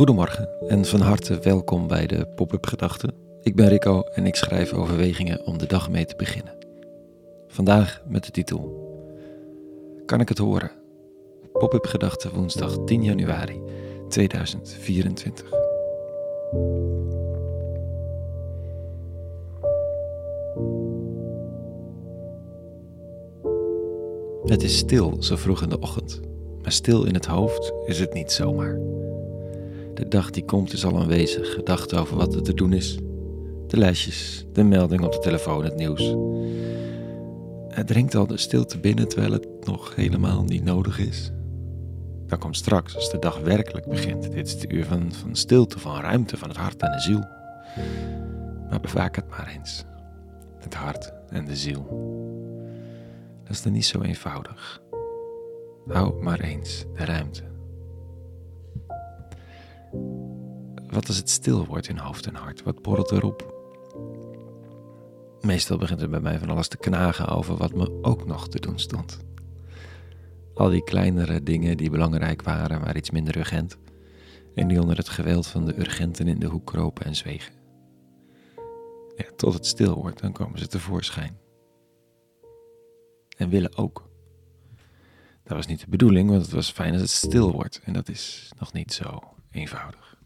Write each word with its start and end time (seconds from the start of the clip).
Goedemorgen 0.00 0.48
en 0.68 0.84
van 0.84 1.00
harte 1.00 1.38
welkom 1.38 1.86
bij 1.86 2.06
de 2.06 2.26
Pop-up 2.26 2.66
Gedachten. 2.66 3.14
Ik 3.42 3.56
ben 3.56 3.68
Rico 3.68 4.02
en 4.02 4.26
ik 4.26 4.34
schrijf 4.34 4.72
overwegingen 4.72 5.46
om 5.46 5.58
de 5.58 5.66
dag 5.66 5.90
mee 5.90 6.04
te 6.04 6.16
beginnen. 6.16 6.54
Vandaag 7.48 8.02
met 8.08 8.24
de 8.24 8.30
titel 8.30 8.88
Kan 10.06 10.20
ik 10.20 10.28
het 10.28 10.38
horen? 10.38 10.70
Pop-up 11.52 11.86
Gedachten 11.86 12.34
woensdag 12.34 12.84
10 12.84 13.02
januari 13.02 13.62
2024. 14.08 15.50
Het 24.44 24.62
is 24.62 24.76
stil 24.76 25.22
zo 25.22 25.36
vroeg 25.36 25.62
in 25.62 25.68
de 25.68 25.78
ochtend, 25.78 26.20
maar 26.62 26.72
stil 26.72 27.04
in 27.04 27.14
het 27.14 27.26
hoofd 27.26 27.72
is 27.86 28.00
het 28.00 28.14
niet 28.14 28.32
zomaar. 28.32 28.99
De 29.94 30.08
dag 30.08 30.30
die 30.30 30.44
komt 30.44 30.72
is 30.72 30.84
al 30.84 30.98
aanwezig, 30.98 31.52
gedachten 31.52 31.98
over 31.98 32.16
wat 32.16 32.34
er 32.34 32.42
te 32.42 32.54
doen 32.54 32.72
is. 32.72 32.98
De 33.66 33.76
lijstjes, 33.76 34.46
de 34.52 34.64
melding 34.64 35.04
op 35.04 35.12
de 35.12 35.18
telefoon, 35.18 35.64
het 35.64 35.76
nieuws. 35.76 36.14
Het 37.68 37.86
dringt 37.86 38.14
al 38.14 38.26
de 38.26 38.36
stilte 38.36 38.78
binnen 38.78 39.08
terwijl 39.08 39.32
het 39.32 39.46
nog 39.60 39.94
helemaal 39.94 40.42
niet 40.42 40.64
nodig 40.64 40.98
is. 40.98 41.32
Dan 42.26 42.38
komt 42.38 42.56
straks, 42.56 42.94
als 42.96 43.10
de 43.10 43.18
dag 43.18 43.40
werkelijk 43.40 43.86
begint, 43.86 44.32
dit 44.32 44.46
is 44.46 44.58
de 44.58 44.68
uur 44.68 44.84
van, 44.84 45.12
van 45.12 45.36
stilte, 45.36 45.78
van 45.78 46.00
ruimte, 46.00 46.36
van 46.36 46.48
het 46.48 46.56
hart 46.56 46.82
en 46.82 46.92
de 46.92 47.00
ziel. 47.00 47.24
Maar 48.70 48.80
bewaak 48.80 49.16
het 49.16 49.28
maar 49.28 49.52
eens. 49.56 49.84
Het 50.58 50.74
hart 50.74 51.12
en 51.28 51.44
de 51.44 51.56
ziel. 51.56 51.86
Dat 53.42 53.52
is 53.52 53.62
dan 53.62 53.72
niet 53.72 53.86
zo 53.86 54.00
eenvoudig. 54.00 54.82
Hou 55.86 56.22
maar 56.22 56.40
eens 56.40 56.84
de 56.94 57.04
ruimte. 57.04 57.49
Wat 61.00 61.08
als 61.08 61.18
het 61.18 61.30
stil 61.30 61.66
wordt 61.66 61.88
in 61.88 61.96
hoofd 61.96 62.26
en 62.26 62.34
hart? 62.34 62.62
Wat 62.62 62.82
borrelt 62.82 63.10
erop? 63.10 63.54
Meestal 65.40 65.78
begint 65.78 66.00
er 66.00 66.10
bij 66.10 66.20
mij 66.20 66.38
van 66.38 66.50
alles 66.50 66.68
te 66.68 66.76
knagen 66.76 67.28
over 67.28 67.56
wat 67.56 67.72
me 67.72 67.98
ook 68.02 68.26
nog 68.26 68.48
te 68.48 68.60
doen 68.60 68.78
stond. 68.78 69.18
Al 70.54 70.70
die 70.70 70.84
kleinere 70.84 71.42
dingen 71.42 71.76
die 71.76 71.90
belangrijk 71.90 72.42
waren, 72.42 72.80
maar 72.80 72.96
iets 72.96 73.10
minder 73.10 73.36
urgent. 73.36 73.76
En 74.54 74.68
die 74.68 74.80
onder 74.80 74.96
het 74.96 75.08
geweld 75.08 75.46
van 75.46 75.64
de 75.64 75.78
urgenten 75.78 76.28
in 76.28 76.38
de 76.38 76.46
hoek 76.46 76.66
kropen 76.66 77.04
en 77.04 77.16
zwegen. 77.16 77.54
Ja, 79.16 79.24
tot 79.36 79.54
het 79.54 79.66
stil 79.66 79.94
wordt, 79.94 80.20
dan 80.20 80.32
komen 80.32 80.58
ze 80.58 80.66
tevoorschijn. 80.66 81.38
En 83.36 83.48
willen 83.48 83.76
ook. 83.76 84.10
Dat 85.44 85.56
was 85.56 85.66
niet 85.66 85.80
de 85.80 85.88
bedoeling, 85.88 86.30
want 86.30 86.42
het 86.42 86.52
was 86.52 86.70
fijn 86.70 86.92
als 86.92 87.00
het 87.00 87.10
stil 87.10 87.52
wordt. 87.52 87.80
En 87.84 87.92
dat 87.92 88.08
is 88.08 88.52
nog 88.58 88.72
niet 88.72 88.92
zo 88.92 89.18
eenvoudig. 89.50 90.19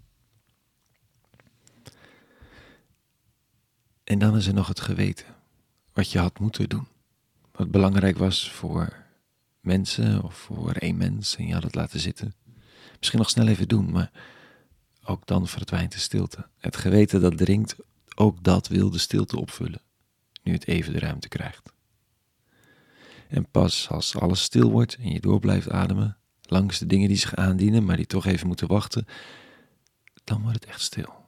En 4.04 4.18
dan 4.18 4.36
is 4.36 4.46
er 4.46 4.54
nog 4.54 4.68
het 4.68 4.80
geweten. 4.80 5.26
Wat 5.92 6.10
je 6.10 6.18
had 6.18 6.38
moeten 6.38 6.68
doen. 6.68 6.86
Wat 7.52 7.70
belangrijk 7.70 8.18
was 8.18 8.50
voor 8.50 8.96
mensen 9.60 10.22
of 10.22 10.34
voor 10.34 10.72
één 10.72 10.96
mens 10.96 11.36
en 11.36 11.46
je 11.46 11.54
had 11.54 11.62
het 11.62 11.74
laten 11.74 12.00
zitten. 12.00 12.34
Misschien 12.98 13.18
nog 13.18 13.30
snel 13.30 13.46
even 13.46 13.68
doen, 13.68 13.90
maar 13.90 14.10
ook 15.04 15.26
dan 15.26 15.48
verdwijnt 15.48 15.92
de 15.92 15.98
stilte. 15.98 16.46
Het 16.58 16.76
geweten 16.76 17.20
dat 17.20 17.36
dringt, 17.36 17.76
ook 18.14 18.44
dat 18.44 18.68
wil 18.68 18.90
de 18.90 18.98
stilte 18.98 19.40
opvullen, 19.40 19.80
nu 20.42 20.52
het 20.52 20.66
even 20.66 20.92
de 20.92 20.98
ruimte 20.98 21.28
krijgt. 21.28 21.72
En 23.28 23.46
pas 23.50 23.88
als 23.88 24.16
alles 24.16 24.42
stil 24.42 24.70
wordt 24.70 24.96
en 24.96 25.10
je 25.12 25.20
door 25.20 25.40
blijft 25.40 25.70
ademen, 25.70 26.16
langs 26.42 26.78
de 26.78 26.86
dingen 26.86 27.08
die 27.08 27.16
zich 27.16 27.34
aandienen, 27.34 27.84
maar 27.84 27.96
die 27.96 28.06
toch 28.06 28.26
even 28.26 28.46
moeten 28.46 28.68
wachten, 28.68 29.06
dan 30.24 30.42
wordt 30.42 30.60
het 30.60 30.68
echt 30.68 30.80
stil. 30.80 31.23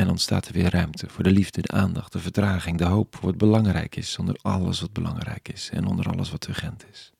En 0.00 0.08
ontstaat 0.08 0.46
er 0.46 0.52
weer 0.52 0.70
ruimte 0.70 1.08
voor 1.08 1.24
de 1.24 1.30
liefde, 1.30 1.60
de 1.60 1.68
aandacht, 1.68 2.12
de 2.12 2.18
vertraging, 2.18 2.78
de 2.78 2.84
hoop 2.84 3.16
voor 3.16 3.24
wat 3.24 3.38
belangrijk 3.38 3.96
is, 3.96 4.18
onder 4.18 4.38
alles 4.42 4.80
wat 4.80 4.92
belangrijk 4.92 5.48
is 5.48 5.70
en 5.70 5.86
onder 5.86 6.06
alles 6.06 6.30
wat 6.30 6.48
urgent 6.48 6.84
is. 6.90 7.12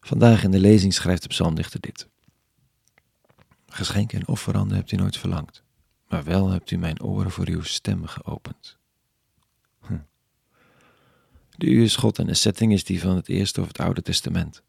Vandaag 0.00 0.42
in 0.42 0.50
de 0.50 0.60
lezing 0.60 0.94
schrijft 0.94 1.22
de 1.22 1.28
psalmdichter 1.28 1.80
dit. 1.80 2.08
Geschenken 3.66 4.18
en 4.18 4.28
offeranden 4.28 4.76
hebt 4.76 4.92
u 4.92 4.96
nooit 4.96 5.16
verlangd, 5.16 5.62
maar 6.08 6.24
wel 6.24 6.48
hebt 6.48 6.70
u 6.70 6.76
mijn 6.76 7.02
oren 7.02 7.30
voor 7.30 7.48
uw 7.48 7.62
stem 7.62 8.06
geopend. 8.06 8.78
Hm. 9.80 9.98
De 11.50 11.66
u 11.66 11.82
is 11.82 11.96
God 11.96 12.18
en 12.18 12.26
de 12.26 12.34
setting 12.34 12.72
is 12.72 12.84
die 12.84 13.00
van 13.00 13.16
het 13.16 13.28
Eerste 13.28 13.60
of 13.60 13.66
het 13.66 13.80
Oude 13.80 14.02
Testament. 14.02 14.62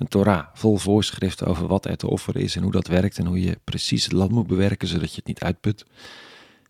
Een 0.00 0.08
Torah 0.08 0.46
vol 0.52 0.76
voorschriften 0.76 1.46
over 1.46 1.66
wat 1.66 1.86
er 1.86 1.96
te 1.96 2.10
offeren 2.10 2.42
is 2.42 2.56
en 2.56 2.62
hoe 2.62 2.72
dat 2.72 2.86
werkt 2.86 3.18
en 3.18 3.26
hoe 3.26 3.40
je 3.40 3.60
precies 3.64 4.04
het 4.04 4.12
land 4.12 4.30
moet 4.30 4.46
bewerken 4.46 4.88
zodat 4.88 5.10
je 5.10 5.16
het 5.16 5.26
niet 5.26 5.40
uitput. 5.42 5.86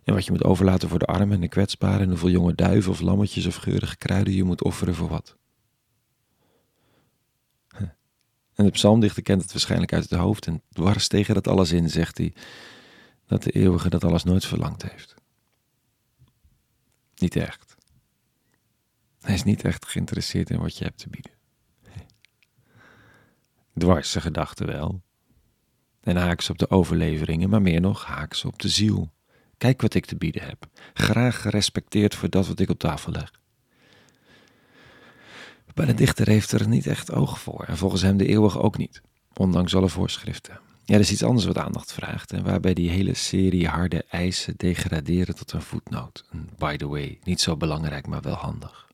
En 0.05 0.15
wat 0.15 0.25
je 0.25 0.33
moet 0.33 0.45
overlaten 0.45 0.89
voor 0.89 0.99
de 0.99 1.05
armen 1.05 1.33
en 1.33 1.41
de 1.41 1.49
kwetsbaren 1.49 2.01
en 2.01 2.09
hoeveel 2.09 2.31
jonge 2.31 2.55
duiven 2.55 2.93
of 2.93 3.01
lammetjes 3.01 3.47
of 3.47 3.55
geurige 3.57 3.97
kruiden 3.97 4.35
je 4.35 4.45
moet 4.45 4.63
offeren 4.63 4.95
voor 4.95 5.09
wat. 5.09 5.37
En 8.55 8.65
de 8.65 8.71
psalmdichter 8.71 9.23
kent 9.23 9.43
het 9.43 9.53
waarschijnlijk 9.53 9.93
uit 9.93 10.11
het 10.11 10.19
hoofd 10.19 10.47
en 10.47 10.63
dwars 10.73 11.09
tegen 11.09 11.35
dat 11.35 11.49
alles 11.49 11.73
in 11.73 11.91
zegt 11.91 12.19
hij 12.19 12.33
dat 13.27 13.43
de 13.43 13.51
eeuwige 13.51 13.91
dat 13.91 14.05
alles 14.05 14.25
nooit 14.25 14.45
verlangd 14.45 14.83
heeft. 14.83 15.15
Niet 17.17 17.37
echt. 17.37 17.77
Hij 19.21 19.35
is 19.35 19.43
niet 19.43 19.63
echt 19.63 19.87
geïnteresseerd 19.87 20.51
in 20.51 20.61
wat 20.61 20.77
je 20.77 20.85
hebt 20.85 20.99
te 20.99 21.09
bieden. 21.09 21.40
Dwarse 23.81 24.21
gedachten 24.21 24.67
wel. 24.67 25.03
En 26.01 26.17
haaks 26.17 26.51
op 26.51 26.59
de 26.59 26.71
overleveringen, 26.71 27.51
maar 27.51 27.63
meer 27.63 27.81
nog 27.81 28.05
haaks 28.05 28.45
op 28.45 28.59
de 28.59 28.69
ziel. 28.69 29.11
Kijk 29.59 29.81
wat 29.81 29.95
ik 29.95 30.07
te 30.07 30.17
bieden 30.17 30.43
heb. 30.43 30.67
Graag 30.95 31.41
gerespecteerd 31.41 32.15
voor 32.15 32.31
dat 32.31 32.47
wat 32.47 32.61
ik 32.61 32.71
op 32.71 32.79
tafel 32.79 33.13
leg. 33.13 33.31
Maar 35.75 35.87
de 35.87 35.95
dichter 35.95 36.29
heeft 36.29 36.53
er 36.53 36.69
niet 36.69 36.87
echt 36.87 37.13
oog 37.13 37.41
voor 37.41 37.65
en 37.65 37.77
volgens 37.77 38.03
hem 38.03 38.17
de 38.17 38.27
eeuwige 38.27 38.61
ook 38.61 38.77
niet, 38.77 39.03
ondanks 39.35 39.75
alle 39.75 39.89
voorschriften. 39.89 40.61
Ja, 40.85 40.95
er 40.95 41.01
is 41.01 41.13
iets 41.13 41.23
anders 41.23 41.47
wat 41.47 41.59
aandacht 41.59 41.93
vraagt 41.93 42.33
en 42.33 42.45
waarbij 42.45 42.75
die 42.75 42.91
hele 42.91 43.15
serie 43.15 43.69
harde 43.69 44.05
eisen 44.09 44.55
degraderen 44.57 45.35
tot 45.35 45.53
een 45.53 45.63
voetnoot. 45.63 46.25
by 46.59 46.77
the 46.77 46.89
way, 46.89 47.19
niet 47.25 47.41
zo 47.41 47.57
belangrijk, 47.57 48.07
maar 48.07 48.23
wel 48.23 48.35
handig. 48.35 48.90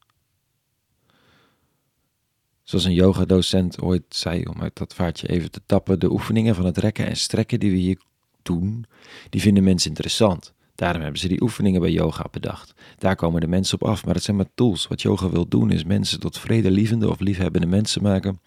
Zoals 2.66 2.84
een 2.84 2.93
yogadocent 2.93 3.81
ooit 3.81 4.03
zei, 4.09 4.44
om 4.44 4.62
uit 4.62 4.77
dat 4.77 4.94
vaartje 4.94 5.28
even 5.28 5.50
te 5.50 5.60
tappen, 5.66 5.99
de 5.99 6.10
oefeningen 6.10 6.54
van 6.54 6.65
het 6.65 6.78
rekken 6.78 7.06
en 7.06 7.16
strekken 7.16 7.60
die 7.60 7.71
we 7.71 7.77
hier 7.77 8.00
doen, 8.43 8.84
die 9.31 9.41
vinden 9.41 9.65
mensen 9.65 9.88
interessant. 9.88 10.53
Daarom 10.75 11.03
hebben 11.03 11.21
ze 11.21 11.28
die 11.28 11.43
oefeningen 11.43 11.81
bij 11.81 11.91
yoga 11.91 12.25
bedacht. 12.31 12.75
Daar 12.99 13.16
komen 13.16 13.41
de 13.41 13.47
mensen 13.47 13.81
op 13.81 13.88
af, 13.88 14.05
maar 14.05 14.15
het 14.15 14.22
zijn 14.22 14.37
maar 14.37 14.55
tools. 14.55 14.87
Wat 14.87 15.03
yoga 15.03 15.31
wil 15.31 15.49
doen 15.49 15.71
is 15.71 15.84
mensen 15.84 16.21
tot 16.21 16.38
vredelievende 16.38 17.09
of 17.10 17.21
liefhebbende 17.21 17.66
mensen 17.66 18.03
maken. 18.03 18.41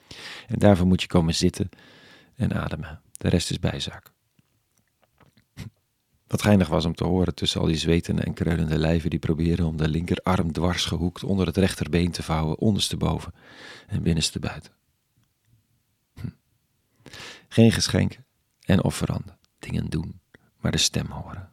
En 0.48 0.60
daarvoor 0.60 0.88
moet 0.88 1.02
je 1.02 1.08
komen 1.08 1.36
zitten 1.36 1.70
en 2.36 2.54
ademen. 2.54 3.02
De 3.12 3.30
rest 3.30 3.50
is 3.50 3.60
bijzaak. 3.60 4.12
Wat 6.30 6.42
geinig 6.42 6.68
was 6.68 6.86
om 6.86 6.96
te 6.96 7.04
horen 7.04 7.36
tussen 7.36 7.62
al 7.62 7.68
die 7.68 7.76
zwetende 7.76 8.22
en 8.22 8.34
kreunende 8.34 8.78
lijven 8.78 9.10
die 9.10 9.20
proberen 9.20 9.66
om 9.66 9.78
de 9.78 9.88
linkerarm 9.88 10.52
dwars 10.52 10.86
gehoekt 10.86 11.24
onder 11.24 11.46
het 11.46 11.58
rechterbeen 11.58 12.12
te 12.12 12.24
vouwen, 12.24 12.58
ondersteboven 12.58 13.34
en 13.88 14.04
binnenstebuiten. 14.04 14.72
Hm. 16.14 16.28
Geen 17.48 17.72
geschenken 17.72 18.26
en 18.66 18.84
offeranden, 18.84 19.38
dingen 19.60 19.90
doen, 19.90 20.20
maar 20.60 20.72
de 20.72 20.78
stem 20.78 21.06
horen. 21.06 21.50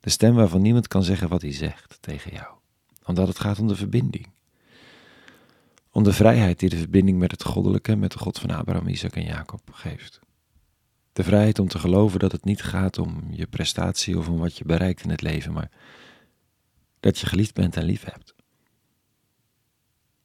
De 0.00 0.10
stem 0.10 0.34
waarvan 0.34 0.62
niemand 0.62 0.88
kan 0.88 1.02
zeggen 1.02 1.28
wat 1.28 1.42
hij 1.42 1.52
zegt 1.52 1.98
tegen 2.00 2.32
jou, 2.32 2.54
omdat 3.04 3.28
het 3.28 3.38
gaat 3.38 3.58
om 3.58 3.68
de 3.68 3.76
verbinding. 3.76 4.30
Om 5.90 6.02
de 6.02 6.12
vrijheid 6.12 6.58
die 6.58 6.68
de 6.68 6.76
verbinding 6.76 7.18
met 7.18 7.30
het 7.30 7.44
goddelijke, 7.44 7.96
met 7.96 8.12
de 8.12 8.18
God 8.18 8.38
van 8.38 8.50
Abraham, 8.50 8.88
Isaac 8.88 9.16
en 9.16 9.24
Jacob 9.24 9.60
geeft. 9.72 10.20
De 11.16 11.24
vrijheid 11.24 11.58
om 11.58 11.68
te 11.68 11.78
geloven 11.78 12.18
dat 12.18 12.32
het 12.32 12.44
niet 12.44 12.62
gaat 12.62 12.98
om 12.98 13.24
je 13.30 13.46
prestatie 13.46 14.18
of 14.18 14.28
om 14.28 14.38
wat 14.38 14.58
je 14.58 14.64
bereikt 14.64 15.02
in 15.02 15.10
het 15.10 15.22
leven, 15.22 15.52
maar 15.52 15.70
dat 17.00 17.18
je 17.18 17.26
geliefd 17.26 17.54
bent 17.54 17.76
en 17.76 17.84
lief 17.84 18.04
hebt. 18.04 18.34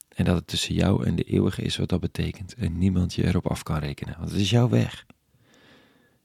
En 0.08 0.24
dat 0.24 0.36
het 0.36 0.46
tussen 0.46 0.74
jou 0.74 1.06
en 1.06 1.16
de 1.16 1.22
eeuwige 1.22 1.62
is 1.62 1.76
wat 1.76 1.88
dat 1.88 2.00
betekent 2.00 2.54
en 2.54 2.78
niemand 2.78 3.14
je 3.14 3.24
erop 3.24 3.46
af 3.46 3.62
kan 3.62 3.78
rekenen, 3.78 4.18
want 4.18 4.30
het 4.30 4.40
is 4.40 4.50
jouw 4.50 4.68
weg, 4.68 5.06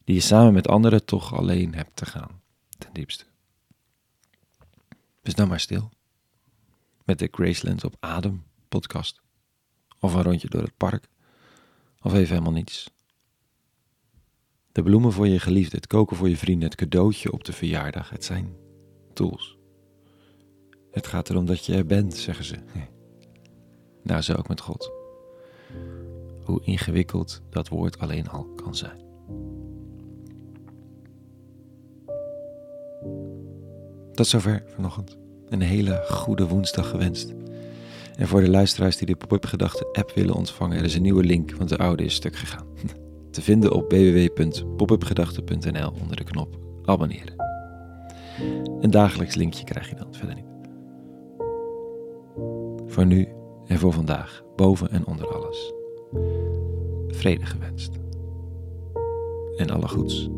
die 0.04 0.16
je 0.16 0.22
samen 0.22 0.54
met 0.54 0.68
anderen 0.68 1.06
toch 1.06 1.34
alleen 1.34 1.76
hebt 1.76 1.96
te 1.96 2.06
gaan, 2.06 2.42
ten 2.78 2.94
diepste. 2.94 3.26
Dus 5.22 5.36
nou 5.36 5.50
maar 5.50 5.60
stil, 5.60 5.92
met 7.04 7.20
de 7.20 7.30
Graceland 7.32 7.84
op 7.84 7.96
Adem 8.00 8.44
podcast, 8.70 9.22
of 10.00 10.14
een 10.14 10.24
rondje 10.24 10.50
door 10.50 10.62
het 10.62 10.78
park, 10.78 11.08
of 12.02 12.14
even 12.14 12.30
helemaal 12.30 12.52
niets. 12.52 12.96
De 14.78 14.84
bloemen 14.84 15.12
voor 15.12 15.28
je 15.28 15.40
geliefde, 15.40 15.76
het 15.76 15.88
koken 15.88 16.18
voor 16.18 16.30
je 16.30 16.38
vrienden, 16.38 16.68
het 16.68 16.78
cadeautje 16.78 17.32
op 17.32 17.44
de 17.44 17.54
verjaardag. 17.54 18.10
Het 18.10 18.24
zijn 18.24 18.56
tools. 19.14 19.58
Het 20.92 21.08
gaat 21.08 21.30
erom 21.30 21.46
dat 21.46 21.66
je 21.66 21.74
er 21.74 21.86
bent, 21.86 22.16
zeggen 22.16 22.46
ze. 22.46 22.56
Nou, 24.04 24.22
zo 24.22 24.34
ook 24.34 24.48
met 24.48 24.62
God. 24.62 24.92
hoe 26.44 26.62
ingewikkeld 26.64 27.42
dat 27.50 27.68
woord 27.68 28.00
alleen 28.00 28.30
al 28.30 28.44
kan 28.44 28.76
zijn. 28.76 29.00
Tot 34.14 34.28
zover 34.28 34.64
vanochtend. 34.68 35.18
Een 35.50 35.62
hele 35.62 36.06
goede 36.10 36.48
woensdag 36.48 36.90
gewenst. 36.90 37.34
En 38.16 38.28
voor 38.28 38.42
de 38.42 38.50
luisteraars 38.50 38.98
die 38.98 39.08
de 39.08 39.16
Pop-up 39.16 39.46
Gedachten 39.46 39.92
app 39.92 40.12
willen 40.16 40.36
ontvangen, 40.36 40.78
er 40.78 40.84
is 40.84 40.96
een 40.96 41.02
nieuwe 41.02 41.24
link, 41.24 41.52
want 41.52 41.70
de 41.70 41.78
oude 41.78 42.04
is 42.04 42.14
stuk 42.14 42.36
gegaan. 42.36 42.68
Te 43.38 43.44
vinden 43.44 43.72
op 43.72 43.92
www.popupgedachten.nl 43.92 45.92
onder 46.02 46.16
de 46.16 46.24
knop 46.24 46.58
abonneren. 46.86 47.36
Een 48.80 48.92
dagelijks 48.92 49.36
linkje 49.36 49.64
krijg 49.64 49.90
je 49.90 49.96
dan, 49.96 50.14
verder 50.14 50.36
niet. 50.36 50.46
Voor 52.92 53.06
nu 53.06 53.28
en 53.66 53.80
voor 53.80 53.94
vandaag, 53.94 54.44
boven 54.56 54.90
en 54.90 55.06
onder 55.06 55.34
alles. 55.34 55.74
Vrede 57.08 57.46
gewenst. 57.46 57.92
En 59.58 59.70
alle 59.70 59.88
goeds. 59.88 60.30